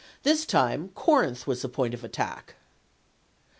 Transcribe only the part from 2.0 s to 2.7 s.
attack.